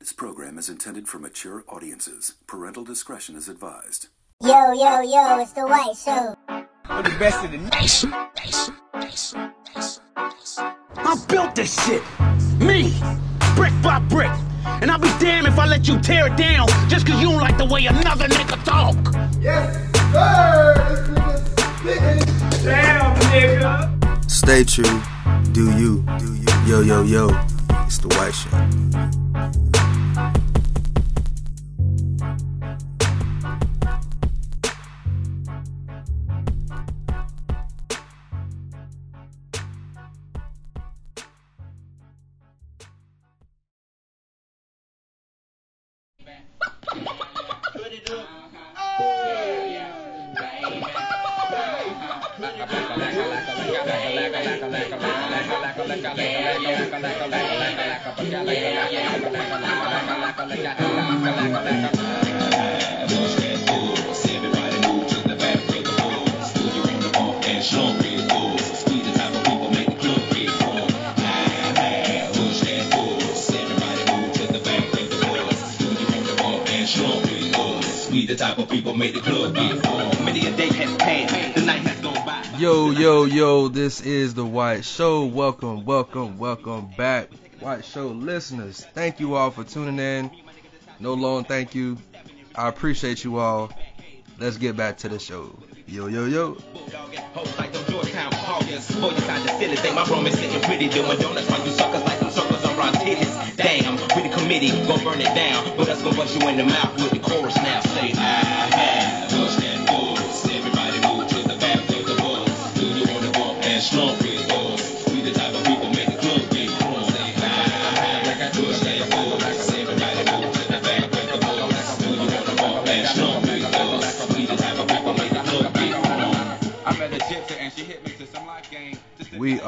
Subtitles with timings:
[0.00, 2.34] This program is intended for mature audiences.
[2.46, 4.06] Parental discretion is advised.
[4.40, 6.36] Yo, yo, yo, it's the White Show.
[6.88, 8.12] We're the best in the nation.
[10.96, 12.04] I built this shit.
[12.60, 12.94] Me.
[13.56, 14.30] Brick by brick.
[14.64, 17.40] And I'll be damned if I let you tear it down just cause you don't
[17.40, 18.94] like the way another nigga talk.
[19.40, 19.74] Yes,
[20.12, 20.74] sir.
[21.82, 24.30] This nigga's Damn, nigga.
[24.30, 25.02] Stay true.
[25.50, 26.04] Do you.
[26.20, 26.46] Do you.
[26.66, 27.30] Yo, yo, yo.
[27.84, 29.27] It's the White Show.
[55.78, 55.86] We
[78.26, 80.20] the type of people make the club get.
[80.24, 81.97] Many a day has passed, the night has.
[82.58, 85.26] Yo, yo, yo, this is the White Show.
[85.26, 87.30] Welcome, welcome, welcome back.
[87.60, 90.28] White Show listeners, thank you all for tuning in.
[90.98, 91.98] No long thank you.
[92.56, 93.70] I appreciate you all.
[94.40, 95.56] Let's get back to the show.
[95.86, 96.54] Yo, yo, yo.
[103.54, 105.76] Damn, we the committee, gon' burn it down.
[105.76, 107.80] But us gon' bust you in the mouth with the chorus now.
[107.82, 109.17] Say, ah,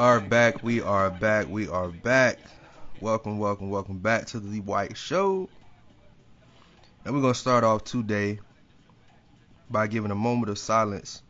[0.01, 0.63] are back.
[0.63, 1.47] We are back.
[1.47, 2.39] We are back.
[3.01, 5.47] Welcome, welcome, welcome back to the White Show.
[7.05, 8.39] And we're going to start off today
[9.69, 11.21] by giving a moment of silence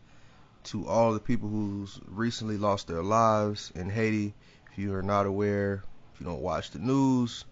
[0.64, 4.34] to all the people who's recently lost their lives in Haiti.
[4.72, 5.84] If you are not aware,
[6.14, 7.44] if you don't watch the news,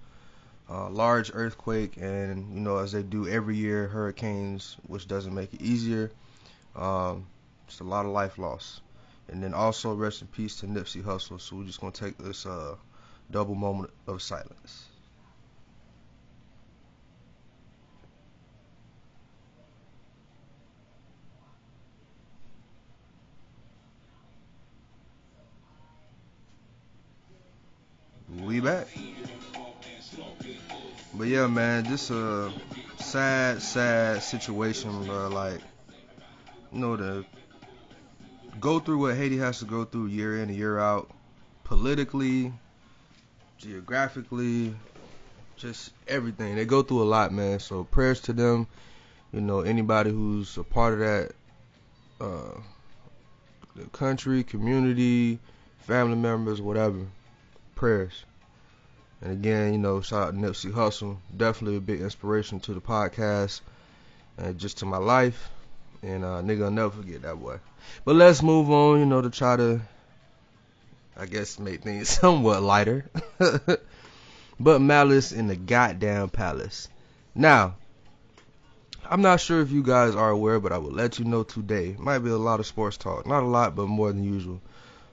[0.69, 5.53] uh, large earthquake, and you know, as they do every year, hurricanes, which doesn't make
[5.53, 6.12] it easier.
[6.78, 7.25] Um,
[7.68, 8.79] just a lot of life loss.
[9.31, 11.40] And then also rest in peace to Nipsey Hussle.
[11.40, 12.75] So we're just gonna take this uh,
[13.31, 14.85] double moment of silence.
[28.44, 28.88] We back.
[31.13, 32.51] But yeah, man, just a
[32.97, 35.28] sad, sad situation, bro.
[35.29, 35.61] Like,
[36.72, 37.25] you know, the
[38.59, 41.09] go through what Haiti has to go through year in and year out,
[41.64, 42.53] politically,
[43.58, 44.74] geographically,
[45.58, 46.56] just everything.
[46.56, 47.59] They go through a lot, man.
[47.59, 48.68] So prayers to them.
[49.31, 51.31] You know, anybody who's a part of that,
[52.20, 52.59] uh,
[53.75, 55.40] the country, community,
[55.80, 57.06] family members, whatever.
[57.76, 58.26] Prayers.
[59.22, 61.18] And again, you know, shout out to Nipsey Hussle.
[61.36, 63.62] Definitely a big inspiration to the podcast
[64.38, 65.50] and just to my life.
[66.01, 67.59] And uh, nigga, I'll never forget that boy.
[68.05, 69.81] But let's move on, you know, to try to,
[71.17, 73.09] I guess, make things somewhat lighter.
[74.59, 76.87] but Malice in the goddamn palace.
[77.35, 77.75] Now,
[79.09, 81.95] I'm not sure if you guys are aware, but I will let you know today.
[81.97, 83.25] Might be a lot of sports talk.
[83.25, 84.61] Not a lot, but more than usual.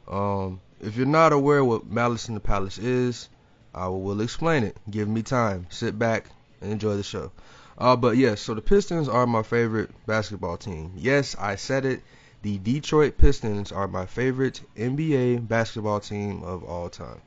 [0.06, 3.28] Um, if you're not aware what Malice in the Palace is,
[3.74, 4.76] I will explain it.
[4.90, 5.66] Give me time.
[5.70, 6.26] Sit back
[6.60, 7.32] and enjoy the show.
[7.78, 10.92] Uh, but yes, so the Pistons are my favorite basketball team.
[10.96, 12.02] Yes, I said it.
[12.42, 17.20] The Detroit Pistons are my favorite NBA basketball team of all time.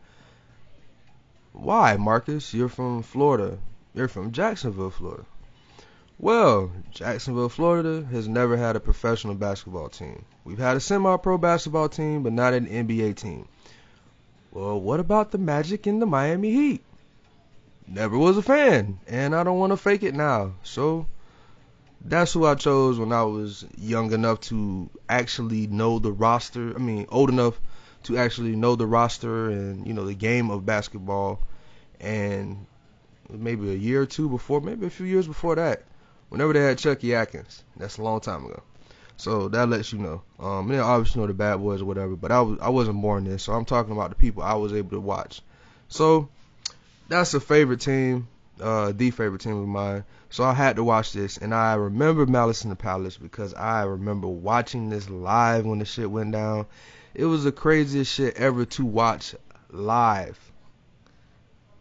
[1.53, 2.53] Why, Marcus?
[2.53, 3.59] You're from Florida.
[3.93, 5.25] You're from Jacksonville, Florida.
[6.17, 10.25] Well, Jacksonville, Florida has never had a professional basketball team.
[10.43, 13.47] We've had a semi pro basketball team, but not an NBA team.
[14.51, 16.83] Well, what about the Magic and the Miami Heat?
[17.91, 20.53] Never was a fan, and I don't want to fake it now.
[20.61, 21.07] So
[22.05, 26.75] that's who I chose when I was young enough to actually know the roster.
[26.75, 27.59] I mean, old enough
[28.03, 31.39] to actually know the roster and you know the game of basketball.
[31.99, 32.67] And
[33.27, 35.83] maybe a year or two before, maybe a few years before that,
[36.29, 38.61] whenever they had Chucky Atkins, that's a long time ago.
[39.17, 40.21] So that lets you know.
[40.39, 42.69] Um, and then obviously you know the bad boys or whatever, but I was I
[42.69, 45.41] wasn't born then, so I'm talking about the people I was able to watch.
[45.87, 46.29] So
[47.09, 48.27] that's a favorite team.
[48.61, 50.03] uh, the favorite team of mine.
[50.29, 53.83] So I had to watch this, and I remember Malice in the Palace because I
[53.83, 56.65] remember watching this live when the shit went down.
[57.13, 59.35] It was the craziest shit ever to watch
[59.71, 60.37] live.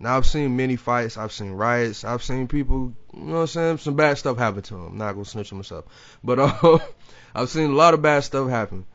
[0.00, 3.46] Now I've seen many fights, I've seen riots, I've seen people, you know what I'm
[3.48, 4.86] saying, some bad stuff happen to them.
[4.86, 5.86] I'm not gonna snitch on myself,
[6.22, 6.78] but uh,
[7.34, 8.86] I've seen a lot of bad stuff happen.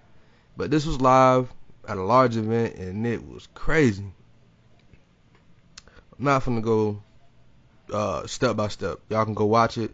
[0.56, 1.52] But this was live
[1.88, 4.06] at a large event, and it was crazy.
[6.18, 7.02] I'm not gonna go
[7.92, 9.00] uh, step by step.
[9.10, 9.92] Y'all can go watch it.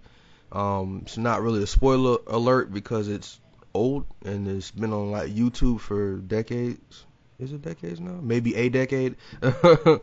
[0.52, 3.40] Um, it's not really a spoiler alert because it's
[3.74, 7.06] old and it's been on like YouTube for decades.
[7.40, 8.20] Is it decades now?
[8.22, 9.16] Maybe a decade.
[9.42, 10.02] but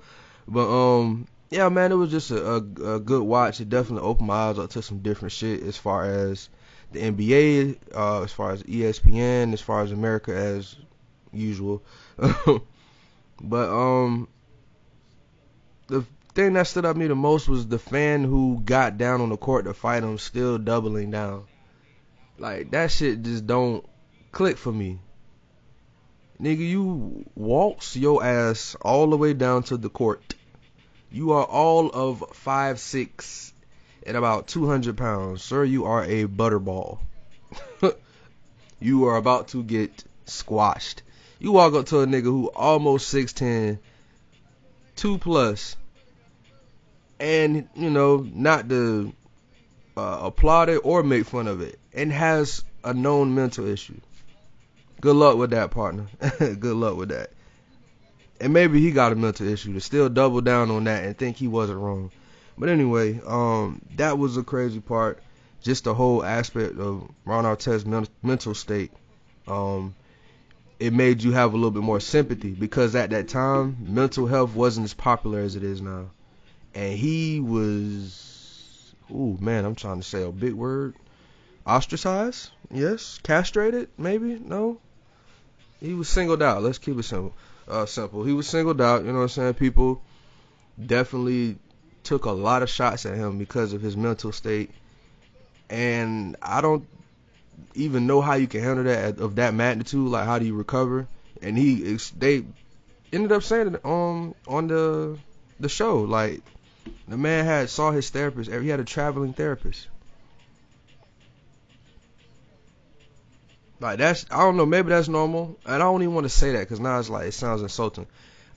[0.48, 3.60] um, yeah, man, it was just a, a, a good watch.
[3.60, 6.48] It definitely opened my eyes up to some different shit as far as
[6.92, 10.76] the NBA, uh, as far as ESPN, as far as America as
[11.32, 11.82] usual.
[12.16, 14.28] but um,
[15.88, 16.04] the
[16.34, 19.36] thing that stood out me the most was the fan who got down on the
[19.36, 21.44] court to fight him still doubling down.
[22.38, 23.84] Like that shit just don't
[24.32, 24.98] click for me.
[26.40, 30.34] Nigga, you waltz your ass all the way down to the court.
[31.10, 33.54] You are all of five six
[34.04, 35.42] and about two hundred pounds.
[35.42, 36.98] Sir, you are a butterball.
[38.80, 41.02] you are about to get squashed.
[41.38, 43.78] You walk up to a nigga who almost 6'10,
[44.96, 45.76] 2 plus,
[47.20, 49.12] and, you know, not to
[49.96, 54.00] uh, applaud it or make fun of it, and has a known mental issue.
[55.00, 56.06] Good luck with that, partner.
[56.38, 57.30] Good luck with that.
[58.40, 61.36] And maybe he got a mental issue to still double down on that and think
[61.36, 62.10] he wasn't wrong.
[62.58, 65.22] But anyway, um, that was a crazy part.
[65.62, 68.92] Just the whole aspect of Ron Artest's men- mental state.
[69.46, 69.94] Um,
[70.78, 74.54] it made you have a little bit more sympathy because at that time mental health
[74.54, 76.10] wasn't as popular as it is now.
[76.74, 80.94] And he was ooh man, I'm trying to say a big word.
[81.66, 82.50] Ostracized?
[82.70, 83.18] Yes.
[83.22, 83.88] Castrated?
[83.98, 84.38] Maybe?
[84.38, 84.80] No.
[85.80, 86.62] He was singled out.
[86.62, 87.34] Let's keep it simple.
[87.66, 88.22] Uh, simple.
[88.24, 89.04] He was singled out.
[89.04, 89.54] You know what I'm saying?
[89.54, 90.00] People
[90.84, 91.58] definitely
[92.04, 94.70] took a lot of shots at him because of his mental state.
[95.68, 96.86] And I don't
[97.74, 100.08] even know how you can handle that of that magnitude.
[100.08, 101.06] Like, how do you recover?
[101.42, 102.44] And he, they
[103.12, 105.18] ended up saying it on on the
[105.60, 106.00] the show.
[106.00, 106.42] Like,
[107.08, 108.50] the man had saw his therapist.
[108.50, 109.88] He had a traveling therapist.
[113.78, 116.52] Like that's I don't know maybe that's normal and I don't even want to say
[116.52, 118.06] that because now it's like it sounds insulting.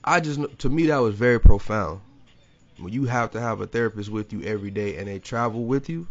[0.02, 2.00] I just to me that was very profound.
[2.78, 5.90] When you have to have a therapist with you every day and they travel with
[5.90, 6.06] you,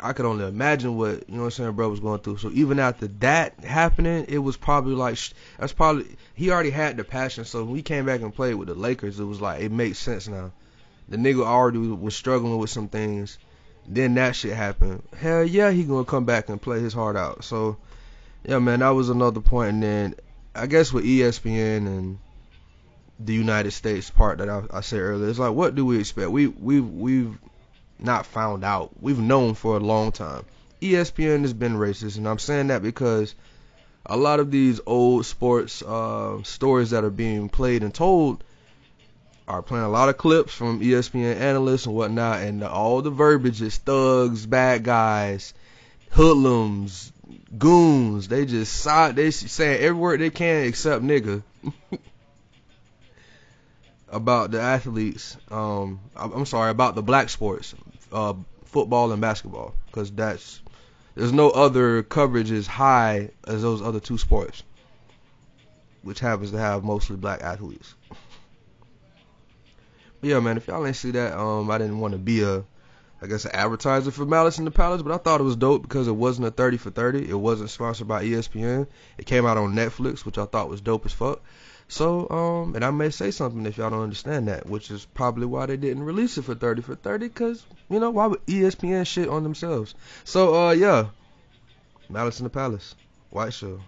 [0.00, 2.38] I could only imagine what you know what I'm saying, bro was going through.
[2.38, 5.18] So even after that happening, it was probably like
[5.58, 7.44] that's probably he already had the passion.
[7.44, 9.98] So when he came back and played with the Lakers, it was like it makes
[9.98, 10.52] sense now.
[11.08, 13.38] The nigga already was struggling with some things.
[13.86, 15.02] Then that shit happened.
[15.16, 17.44] Hell yeah, he gonna come back and play his heart out.
[17.44, 17.76] So
[18.44, 19.74] yeah, man, that was another point.
[19.74, 20.14] And then
[20.54, 22.18] I guess with ESPN and
[23.20, 26.30] the United States part that I, I said earlier, it's like what do we expect?
[26.30, 27.38] We we we've
[27.98, 28.90] not found out.
[29.00, 30.44] We've known for a long time.
[30.80, 33.34] ESPN has been racist, and I'm saying that because
[34.06, 38.44] a lot of these old sports uh, stories that are being played and told
[39.48, 43.62] are playing a lot of clips from ESPN analysts and whatnot, and all the verbiage
[43.62, 45.54] is thugs, bad guys,
[46.10, 47.12] hoodlums,
[47.56, 48.28] goons.
[48.28, 51.42] They just side, they saying every word they can except nigga.
[54.14, 55.36] about the athletes.
[55.50, 57.74] Um, I'm sorry about the black sports,
[58.14, 60.62] uh, football and basketball, because that's
[61.14, 64.62] there's no other coverage as high as those other two sports,
[66.02, 67.94] which happens to have mostly black athletes.
[70.20, 72.64] But yeah, man, if y'all ain't see that, um, I didn't want to be a,
[73.22, 75.82] I guess, an advertiser for Malice in the Palace, but I thought it was dope
[75.82, 77.28] because it wasn't a 30 for 30.
[77.28, 78.86] It wasn't sponsored by ESPN.
[79.18, 81.42] It came out on Netflix, which I thought was dope as fuck.
[81.88, 85.46] So, um, and I may say something if y'all don't understand that, which is probably
[85.46, 89.06] why they didn't release it for 30 for 30, because, you know, why would ESPN
[89.06, 89.94] shit on themselves?
[90.24, 91.08] So, uh, yeah.
[92.08, 92.94] Malice in the Palace.
[93.30, 93.80] White Show.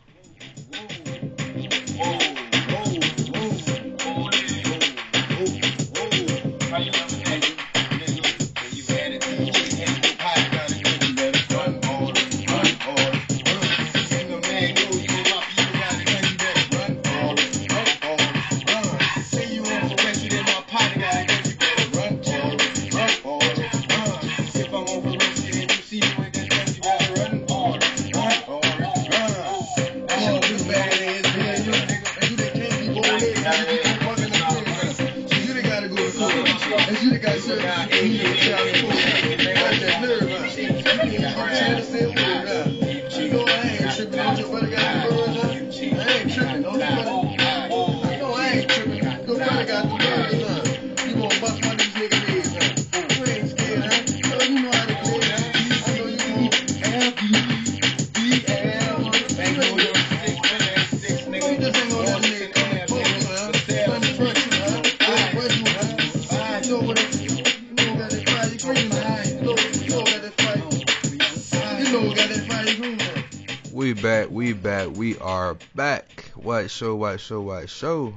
[74.46, 76.30] We back, we are back.
[76.36, 78.16] White show, white show, white show.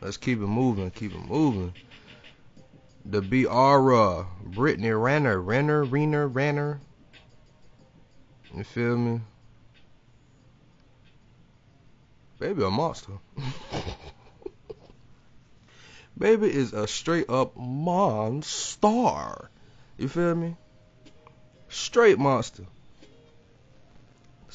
[0.00, 1.72] Let's keep it moving, keep it moving.
[3.04, 6.80] The BR, uh, Brittany Renner, Renner, Renner, Renner.
[8.52, 9.20] You feel me?
[12.40, 13.12] Baby, a monster.
[16.18, 19.50] Baby is a straight up monster.
[19.98, 20.56] You feel me?
[21.68, 22.64] Straight monster.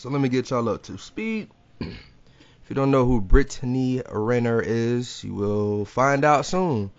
[0.01, 1.51] So let me get y'all up to speed.
[1.79, 6.89] if you don't know who Brittany Renner is, you will find out soon.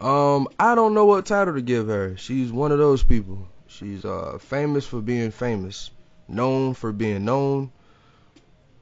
[0.00, 2.16] Um, I don't know what title to give her.
[2.16, 3.48] She's one of those people.
[3.66, 5.90] She's uh famous for being famous,
[6.28, 7.72] known for being known.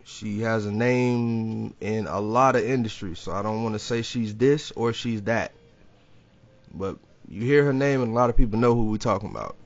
[0.04, 4.02] She has a name in a lot of industries, so I don't want to say
[4.02, 5.52] she's this or she's that.
[6.74, 9.56] But you hear her name and a lot of people know who we're talking about.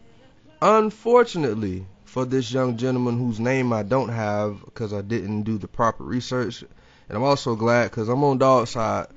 [0.62, 5.66] Unfortunately, for this young gentleman whose name I don't have because I didn't do the
[5.66, 9.08] proper research, and I'm also glad because I'm on dog side,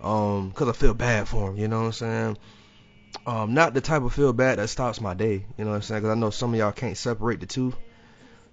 [0.00, 1.56] um, because I feel bad for him.
[1.56, 2.38] You know what I'm saying?
[3.26, 5.44] Um, not the type of feel bad that stops my day.
[5.58, 6.02] You know what I'm saying?
[6.02, 7.74] Because I know some of y'all can't separate the two,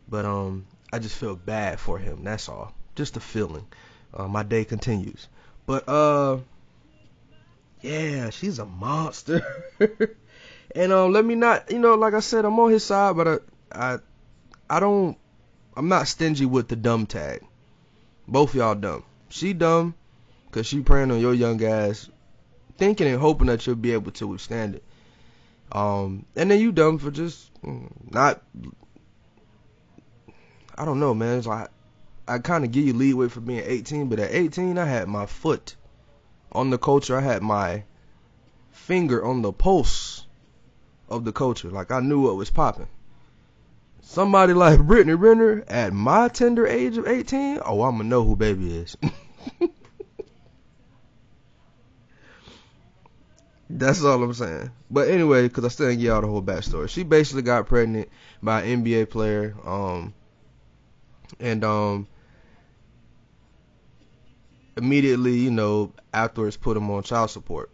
[0.10, 2.24] but um, I just feel bad for him.
[2.24, 2.74] That's all.
[2.96, 3.68] Just a feeling.
[4.12, 5.28] Uh, my day continues,
[5.68, 6.40] but uh,
[7.82, 9.46] yeah, she's a monster.
[10.76, 13.28] and um, let me not, you know, like I said, I'm on his side, but
[13.28, 13.38] I,
[13.74, 14.00] I,
[14.70, 15.18] I don't,
[15.76, 17.42] I'm not stingy with the dumb tag.
[18.28, 19.04] Both y'all dumb.
[19.30, 19.96] She dumb,
[20.52, 22.10] cause she praying on your young ass,
[22.78, 24.84] thinking and hoping that you'll be able to withstand it.
[25.72, 28.44] Um, and then you dumb for just mm, not.
[30.78, 31.40] I don't know, man.
[31.40, 31.70] It's like
[32.28, 35.26] I kind of give you leeway for being 18, but at 18, I had my
[35.26, 35.76] foot
[36.52, 37.18] on the culture.
[37.18, 37.84] I had my
[38.72, 40.26] finger on the pulse
[41.10, 41.70] of the culture.
[41.70, 42.88] Like I knew what was popping.
[44.06, 48.76] Somebody like Brittany Renner at my tender age of 18, oh, I'ma know who baby
[48.76, 48.98] is.
[53.70, 54.72] That's all I'm saying.
[54.92, 56.90] But anyway, because I still didn't get all the whole backstory.
[56.90, 58.10] She basically got pregnant
[58.42, 60.14] by an NBA player, um,
[61.40, 62.08] and um,
[64.78, 67.72] immediately, you know, afterwards put him on child support.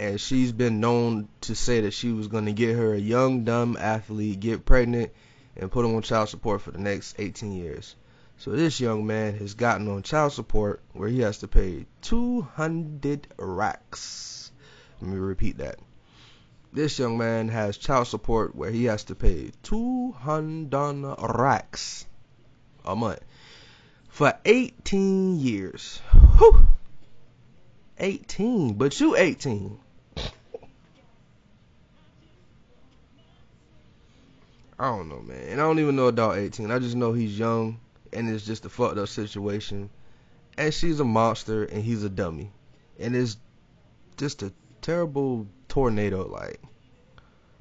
[0.00, 3.44] And she's been known to say that she was going to get her a young,
[3.44, 5.12] dumb athlete, get pregnant,
[5.60, 7.94] and put him on child support for the next 18 years.
[8.38, 13.28] So this young man has gotten on child support where he has to pay 200
[13.36, 14.50] racks.
[15.00, 15.78] Let me repeat that.
[16.72, 20.72] This young man has child support where he has to pay 200
[21.18, 22.06] racks
[22.86, 23.20] a month
[24.08, 26.00] for 18 years.
[26.38, 26.66] Whew.
[27.98, 29.78] 18, but you 18.
[34.80, 35.42] I don't know, man.
[35.42, 36.70] And I don't even know adult 18.
[36.70, 37.78] I just know he's young
[38.14, 39.90] and it's just a fucked up situation.
[40.56, 42.50] And she's a monster and he's a dummy.
[42.98, 43.36] And it's
[44.16, 46.26] just a terrible tornado.
[46.26, 46.62] Like,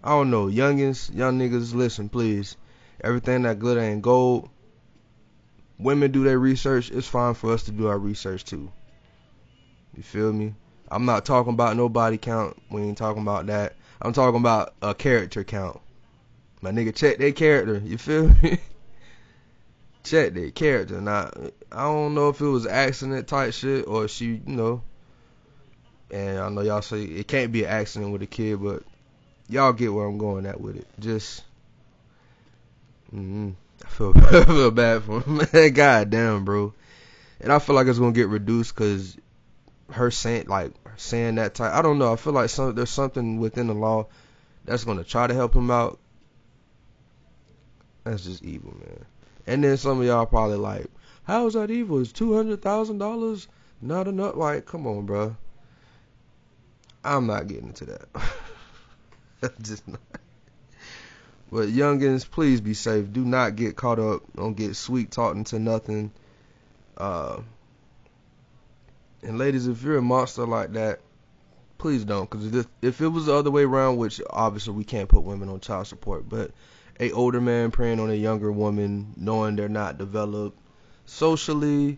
[0.01, 0.45] I don't know.
[0.45, 2.55] Youngins, young niggas, listen, please.
[3.03, 4.47] Everything that glitter ain't gold.
[5.77, 6.89] Women do their research.
[6.89, 8.71] It's fine for us to do our research too.
[9.93, 10.55] You feel me?
[10.89, 12.55] I'm not talking about no body count.
[12.71, 13.75] We ain't talking about that.
[14.01, 15.81] I'm talking about a character count.
[16.61, 17.81] My nigga check their character.
[17.83, 18.59] You feel me?
[20.03, 20.99] check their character.
[20.99, 21.31] Now,
[21.71, 24.81] I don't know if it was accident type shit or she, you know.
[26.11, 28.83] And I know y'all say it can't be an accident with a kid, but
[29.47, 30.87] y'all get where I'm going at with it.
[30.99, 31.43] Just,
[33.13, 33.53] mm,
[33.85, 35.71] I feel I feel bad for him.
[35.73, 36.73] God damn, bro.
[37.41, 39.15] And I feel like it's gonna get reduced because
[39.91, 41.73] her saying like saying that type.
[41.73, 42.11] I don't know.
[42.11, 44.07] I feel like some there's something within the law
[44.65, 45.99] that's gonna try to help him out.
[48.03, 49.05] That's just evil, man.
[49.47, 50.87] And then some of y'all probably like,
[51.23, 51.99] how is that evil?
[51.99, 53.47] Is two hundred thousand dollars
[53.81, 54.35] not enough?
[54.35, 55.35] Like, come on, bro.
[57.03, 59.53] I'm not getting into that.
[59.61, 60.01] Just not.
[61.51, 63.11] But youngins, please be safe.
[63.11, 64.21] Do not get caught up.
[64.35, 66.11] Don't get sweet talked into nothing.
[66.97, 67.41] Uh,
[69.23, 70.99] and ladies, if you're a monster like that,
[71.77, 75.09] please don't, because if, if it was the other way around, which obviously we can't
[75.09, 76.51] put women on child support, but
[76.99, 80.59] a older man preying on a younger woman, knowing they're not developed
[81.05, 81.97] socially,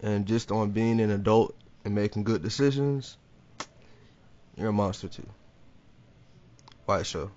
[0.00, 3.18] and just on being an adult and making good decisions,
[4.56, 5.26] you're a monster too.
[6.86, 7.30] White show.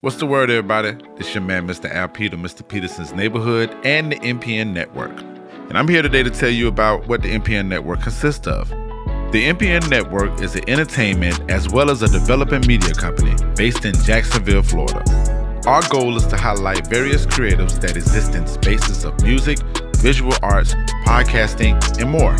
[0.00, 0.96] What's the word, everybody?
[1.16, 1.90] It's your man, Mr.
[1.92, 2.66] Al Peter, Mr.
[2.66, 5.20] Peterson's Neighborhood, and the NPN Network.
[5.68, 8.68] And I'm here today to tell you about what the NPN Network consists of.
[8.68, 13.94] The NPN Network is an entertainment as well as a developing media company based in
[13.94, 15.37] Jacksonville, Florida.
[15.66, 19.58] Our goal is to highlight various creatives that exist in spaces of music,
[19.96, 20.74] visual arts,
[21.04, 22.32] podcasting, and more.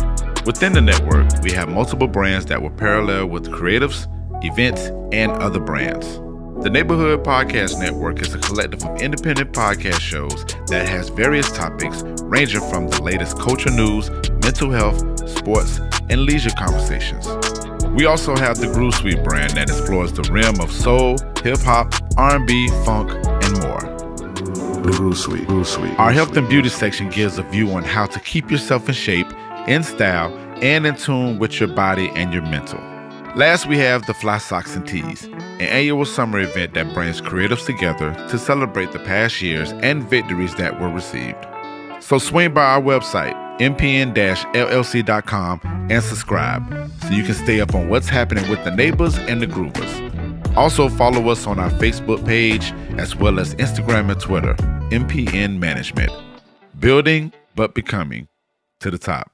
[0.45, 4.07] Within the network, we have multiple brands that will parallel with creatives,
[4.43, 6.19] events, and other brands.
[6.63, 12.03] The Neighborhood Podcast Network is a collective of independent podcast shows that has various topics
[12.23, 14.09] ranging from the latest culture news,
[14.43, 17.27] mental health, sports, and leisure conversations.
[17.99, 21.93] We also have the Groove Suite brand that explores the realm of soul, hip hop,
[22.15, 23.81] R&B, funk, and more.
[24.83, 25.45] The Groove Suite.
[25.47, 25.99] Groove Suite.
[25.99, 29.27] Our health and beauty section gives a view on how to keep yourself in shape,
[29.67, 32.79] in style, and in tune with your body and your mental.
[33.35, 37.65] Last, we have the Fly Socks and Tees, an annual summer event that brings creatives
[37.65, 41.45] together to celebrate the past years and victories that were received.
[41.99, 48.09] So swing by our website, mpn-llc.com, and subscribe so you can stay up on what's
[48.09, 50.09] happening with the neighbors and the groovers.
[50.55, 54.55] Also, follow us on our Facebook page as well as Instagram and Twitter,
[54.91, 56.11] MPN Management.
[56.79, 58.27] Building but becoming
[58.79, 59.31] to the top.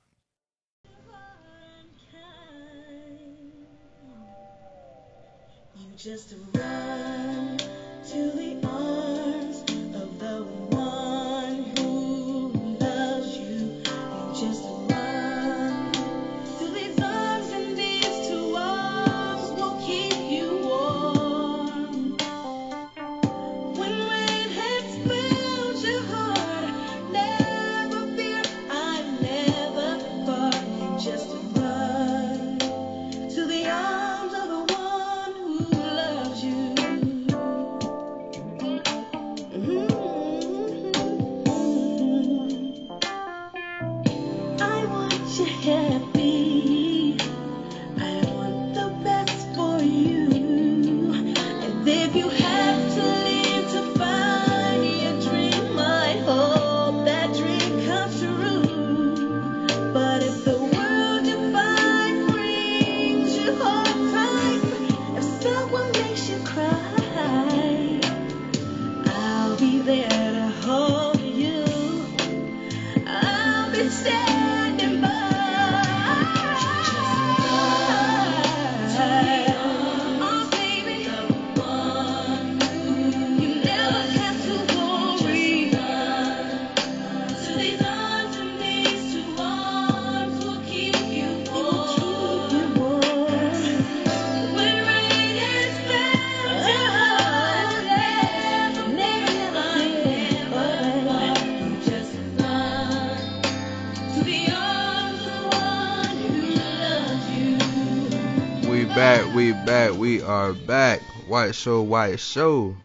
[110.46, 111.02] Are back.
[111.28, 112.76] White show, white show.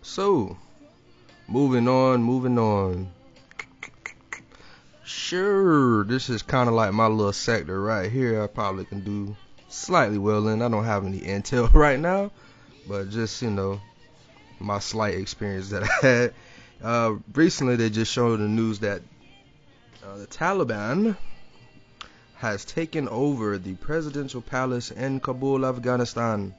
[0.00, 0.56] So,
[1.46, 3.12] moving on, moving on.
[5.04, 8.42] Sure, this is kind of like my little sector right here.
[8.42, 9.36] I probably can do
[9.68, 10.62] slightly well in.
[10.62, 12.30] I don't have any intel right now,
[12.88, 13.78] but just you know,
[14.60, 16.34] my slight experience that I had.
[16.82, 19.02] Uh, recently, they just showed the news that
[20.02, 21.14] uh, the Taliban
[22.36, 26.54] has taken over the presidential palace in Kabul, Afghanistan.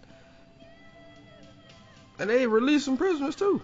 [2.17, 3.61] And they released some prisoners too.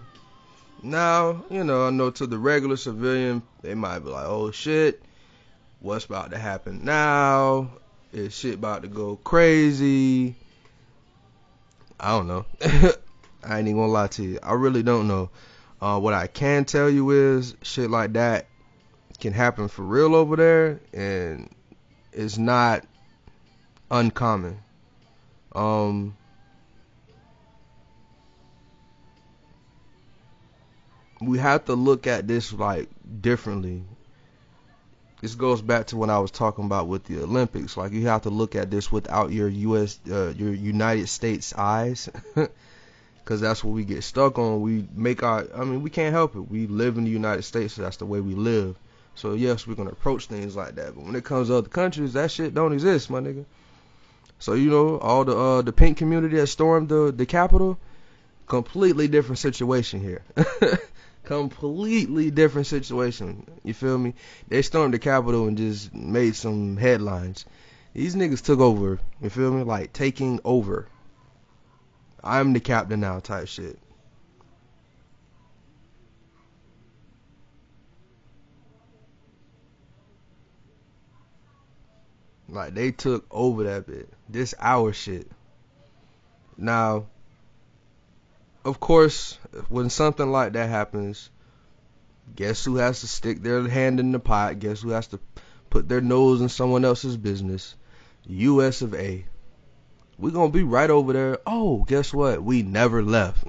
[0.84, 5.02] Now, you know, I know to the regular civilian, they might be like, oh shit,
[5.80, 7.72] what's about to happen now?
[8.12, 10.36] Is shit about to go crazy?
[12.00, 12.46] I don't know.
[13.44, 14.40] I ain't even gonna lie to you.
[14.44, 15.30] I really don't know.
[15.82, 18.48] Uh, what I can tell you is shit like that
[19.20, 21.50] can happen for real over there, and
[22.14, 22.86] it's not
[23.90, 24.60] uncommon.
[25.54, 26.16] Um,
[31.22, 32.90] we have to look at this like
[33.22, 33.84] differently.
[35.22, 37.78] This goes back to when I was talking about with the Olympics.
[37.78, 40.00] Like you have to look at this without your U.S.
[40.10, 42.10] Uh, your United States eyes,
[43.24, 44.62] because that's what we get stuck on.
[44.62, 45.48] We make our.
[45.56, 46.50] I mean, we can't help it.
[46.50, 48.76] We live in the United States, so that's the way we live.
[49.16, 50.96] So yes, we're gonna approach things like that.
[50.96, 53.46] But when it comes to other countries, that shit don't exist, my nigga.
[54.40, 57.78] So you know, all the uh the pink community that stormed the the Capitol,
[58.48, 60.24] completely different situation here.
[61.24, 63.46] completely different situation.
[63.64, 64.14] You feel me?
[64.48, 67.46] They stormed the Capitol and just made some headlines.
[67.94, 69.00] These niggas took over.
[69.22, 69.64] You feel me?
[69.64, 70.88] Like taking over.
[72.24, 73.78] I'm the captain now type shit.
[82.52, 84.10] Like they took over that bit.
[84.28, 85.32] This our shit.
[86.58, 87.06] Now,
[88.66, 89.38] of course,
[89.70, 91.30] when something like that happens,
[92.36, 94.60] guess who has to stick their hand in the pot?
[94.60, 95.20] Guess who has to
[95.70, 97.76] put their nose in someone else's business?
[98.26, 99.26] US of A.
[100.20, 101.40] We're gonna be right over there.
[101.48, 102.44] Oh, guess what?
[102.44, 103.46] We never left.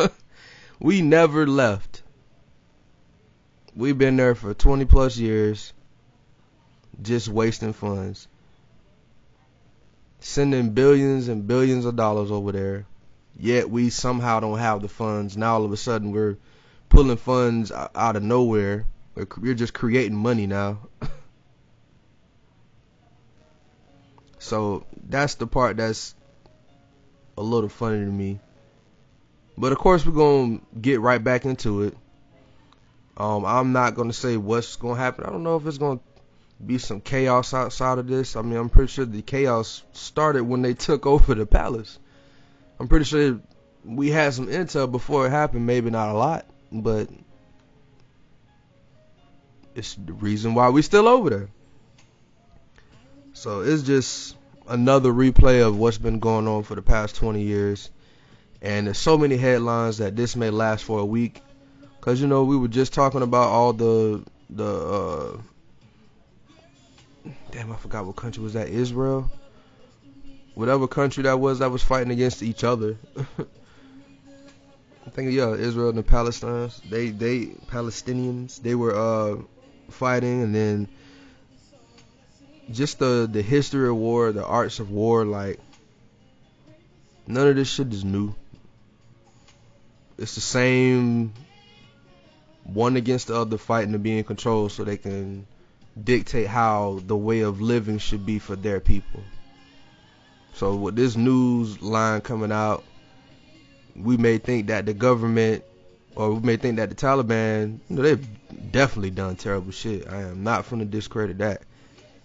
[0.80, 2.02] we never left.
[3.76, 5.74] We've been there for 20 plus years,
[7.02, 8.28] just wasting funds.
[10.20, 12.86] Sending billions and billions of dollars over there,
[13.38, 15.36] yet we somehow don't have the funds.
[15.36, 16.36] Now all of a sudden we're
[16.88, 18.86] pulling funds out of nowhere.
[19.38, 20.88] We're just creating money now.
[24.40, 26.14] So that's the part that's
[27.36, 28.40] a little funny to me.
[29.56, 31.96] But of course we're gonna get right back into it.
[33.18, 35.26] Um, I'm not gonna say what's gonna happen.
[35.26, 36.00] I don't know if it's gonna
[36.64, 38.36] be some chaos outside of this.
[38.36, 41.98] I mean, I'm pretty sure the chaos started when they took over the palace.
[42.78, 43.40] I'm pretty sure
[43.84, 45.66] we had some intel before it happened.
[45.66, 47.08] Maybe not a lot, but
[49.74, 51.48] it's the reason why we're still over there.
[53.32, 54.36] So it's just
[54.68, 57.90] another replay of what's been going on for the past 20 years.
[58.62, 61.42] And there's so many headlines that this may last for a week.
[62.00, 65.38] Cause you know we were just talking about all the the uh,
[67.50, 69.30] damn I forgot what country was that Israel,
[70.54, 72.96] whatever country that was that was fighting against each other.
[75.06, 79.36] I think yeah Israel and the Palestinians they they Palestinians they were uh
[79.90, 80.88] fighting and then
[82.70, 85.58] just the the history of war, the arts of war, like
[87.26, 88.34] none of this shit is new.
[90.18, 91.32] It's the same
[92.64, 95.46] one against the other fighting to be in control so they can
[96.04, 99.22] dictate how the way of living should be for their people.
[100.54, 102.84] So with this news line coming out,
[103.96, 105.64] we may think that the government
[106.16, 110.08] or we may think that the Taliban, you know, they've definitely done terrible shit.
[110.08, 111.62] I am not going to discredit that.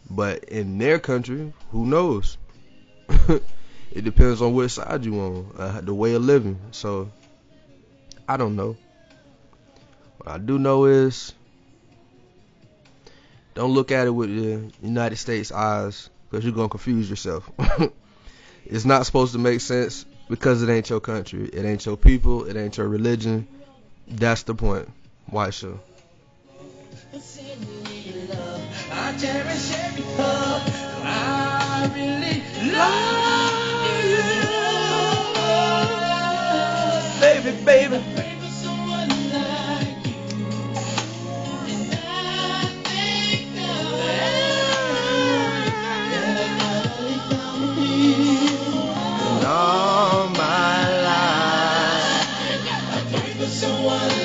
[0.10, 2.38] But in their country, who knows?
[3.10, 6.60] it depends on which side you on, uh, the way of living.
[6.72, 7.12] So
[8.28, 8.76] I don't know.
[10.18, 11.34] What I do know is
[13.56, 17.50] don't look at it with the United States eyes because you're gonna confuse yourself.
[18.66, 22.46] it's not supposed to make sense because it ain't your country, it ain't your people,
[22.46, 23.48] it ain't your religion.
[24.08, 24.90] That's the point.
[25.28, 25.80] Why show.
[28.92, 29.72] I cherish
[53.66, 54.25] someone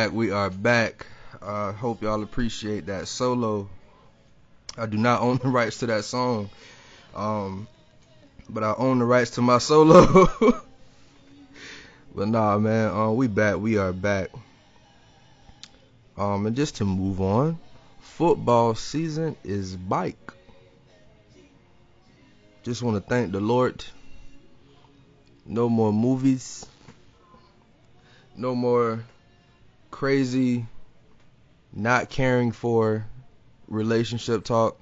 [0.00, 0.12] back.
[0.14, 1.04] We are back.
[1.42, 3.68] I uh, hope y'all appreciate that solo.
[4.78, 6.48] I do not own the rights to that song,
[7.14, 7.68] um,
[8.48, 10.26] but I own the rights to my solo.
[12.14, 13.58] but nah, man, uh, we back.
[13.58, 14.30] We are back.
[16.16, 17.58] Um, and just to move on,
[18.00, 20.32] football season is bike.
[22.62, 23.84] Just want to thank the Lord.
[25.44, 26.64] No more movies.
[28.34, 29.04] No more
[29.90, 30.66] crazy
[31.72, 33.06] not caring for
[33.68, 34.80] relationship talk.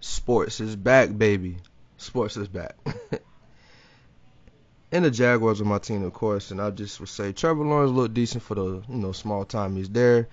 [0.00, 1.56] Sports is back, baby.
[1.96, 2.76] Sports is back.
[4.92, 6.50] and the Jaguars are my team, of course.
[6.50, 9.76] And I just would say Trevor Lawrence looked decent for the you know small time
[9.76, 10.28] he's there.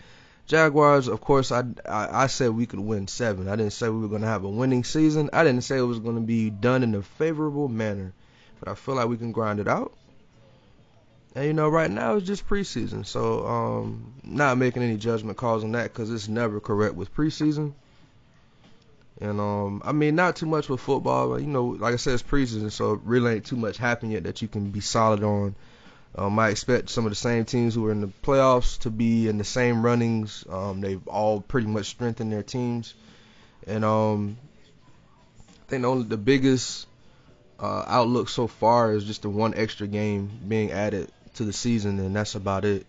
[0.46, 3.48] Jaguars, of course, I, I I said we could win seven.
[3.48, 5.30] I didn't say we were going to have a winning season.
[5.32, 8.14] I didn't say it was going to be done in a favorable manner.
[8.60, 9.94] But I feel like we can grind it out.
[11.36, 15.64] And you know, right now it's just preseason, so um, not making any judgment calls
[15.64, 17.74] on that because it's never correct with preseason.
[19.20, 22.14] And um, I mean, not too much with football, but you know, like I said,
[22.14, 25.56] it's preseason, so really ain't too much happening yet that you can be solid on.
[26.16, 29.28] Um, I expect some of the same teams who are in the playoffs to be
[29.28, 30.46] in the same runnings.
[30.48, 32.94] Um, they've all pretty much strengthened their teams,
[33.66, 34.38] and um,
[35.40, 36.86] I think the only the biggest
[37.60, 42.00] uh, outlook so far is just the one extra game being added to the season,
[42.00, 42.86] and that's about it.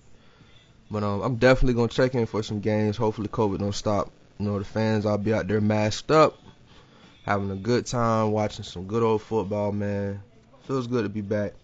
[0.91, 2.97] But um, I'm definitely gonna check in for some games.
[2.97, 4.13] Hopefully, COVID don't stop.
[4.39, 6.39] You know, the fans, I'll be out there masked up,
[7.25, 9.73] having a good time, watching some good old football.
[9.73, 10.23] Man,
[10.67, 11.55] feels good to be back.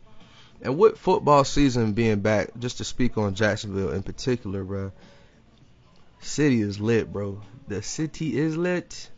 [0.62, 4.92] And with football season being back, just to speak on Jacksonville in particular, bro,
[6.20, 7.40] city is lit, bro.
[7.68, 9.10] The city is lit.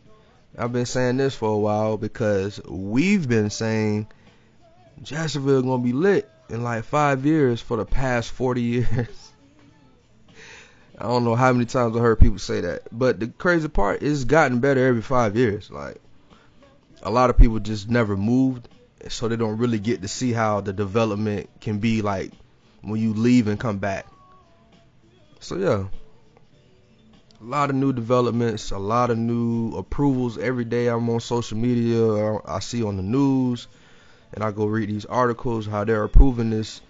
[0.57, 4.07] I've been saying this for a while because we've been saying
[5.01, 9.31] Jacksonville gonna be lit in like five years for the past 40 years.
[10.97, 14.03] I don't know how many times I heard people say that, but the crazy part
[14.03, 15.71] is gotten better every five years.
[15.71, 15.97] Like
[17.01, 18.69] a lot of people just never moved,
[19.09, 22.31] so they don't really get to see how the development can be like
[22.81, 24.05] when you leave and come back.
[25.39, 25.85] So yeah,
[27.41, 30.87] a lot of new developments, a lot of new approvals every day.
[30.87, 33.67] I'm on social media, I see on the news
[34.33, 36.81] and I go read these articles how they're approving this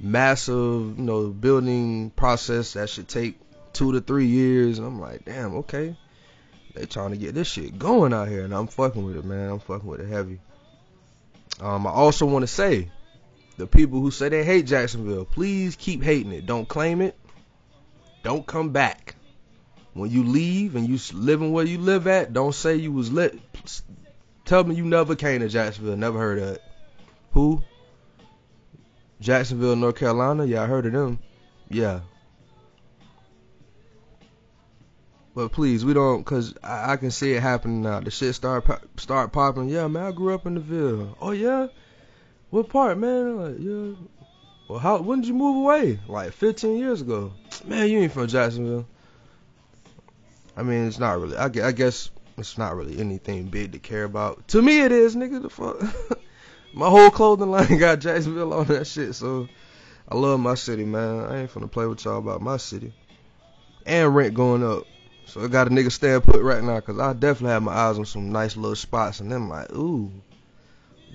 [0.00, 3.38] massive, you know, building process that should take
[3.72, 4.78] two to three years.
[4.78, 5.96] And I'm like, damn, okay.
[6.74, 9.50] They trying to get this shit going out here, and I'm fucking with it, man.
[9.50, 10.38] I'm fucking with it heavy.
[11.60, 12.90] Um, I also want to say,
[13.56, 16.46] the people who say they hate Jacksonville, please keep hating it.
[16.46, 17.18] Don't claim it.
[18.22, 19.16] Don't come back.
[19.94, 23.36] When you leave and you living where you live at, don't say you was lit.
[24.44, 25.96] Tell me you never came to Jacksonville.
[25.96, 26.62] Never heard of it.
[27.32, 27.62] Who?
[29.20, 30.44] Jacksonville, North Carolina.
[30.44, 31.18] Yeah, I heard of them.
[31.68, 32.00] Yeah.
[35.34, 38.00] But please, we don't, cause I, I can see it happening now.
[38.00, 39.68] The shit start start popping.
[39.68, 41.16] Yeah, man, I grew up in the Ville.
[41.20, 41.68] Oh yeah,
[42.50, 43.36] what part, man?
[43.36, 44.08] Like, yeah.
[44.68, 45.00] Well, how?
[45.00, 46.00] When did you move away?
[46.08, 47.32] Like 15 years ago.
[47.64, 48.86] Man, you ain't from Jacksonville.
[50.56, 51.36] I mean, it's not really.
[51.36, 54.48] I, I guess it's not really anything big to care about.
[54.48, 55.40] To me, it is, nigga.
[55.40, 56.18] The fuck.
[56.78, 59.16] my whole clothing line got Jacksonville on that shit.
[59.16, 59.48] So
[60.08, 61.24] I love my city, man.
[61.24, 62.94] I ain't finna play with y'all about my city.
[63.84, 64.84] And rent going up.
[65.26, 67.98] So I got a nigga staying put right now because I definitely have my eyes
[67.98, 69.18] on some nice little spots.
[69.18, 70.12] And I'm like, ooh,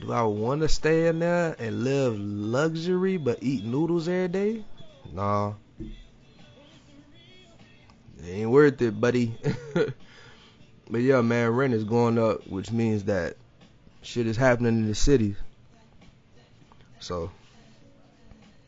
[0.02, 4.65] do I want to stay in there and live luxury but eat noodles every day?
[5.13, 5.54] Nah.
[8.19, 9.34] It ain't worth it, buddy.
[10.89, 13.38] but yeah, man, rent is going up, which means that
[14.02, 15.38] shit is happening in the city.
[17.03, 17.31] So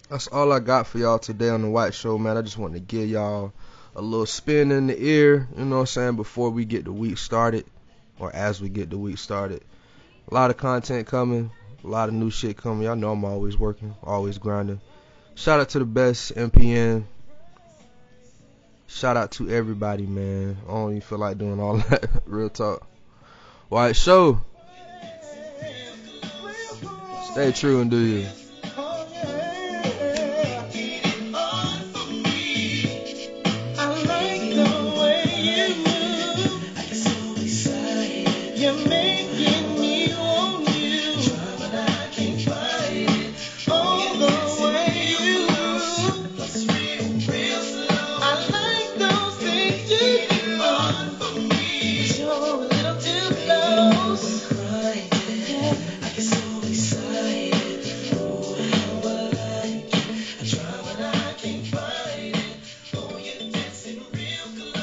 [0.10, 2.36] that's all I got for y'all today on the White Show, man.
[2.36, 3.54] I just want to give y'all
[3.95, 6.91] a little spin in the ear, you know what I'm saying, before we get the
[6.91, 7.65] week started,
[8.19, 9.63] or as we get the week started.
[10.30, 11.50] A lot of content coming,
[11.82, 12.84] a lot of new shit coming.
[12.84, 14.82] Y'all know I'm always working, always grinding.
[15.36, 17.06] Shout out to the best MPN.
[18.88, 20.58] Shout out to everybody, man.
[20.67, 22.10] I don't even feel like doing all that.
[22.26, 22.86] Real talk.
[23.69, 24.41] White Show.
[27.36, 28.45] Stay true and do you.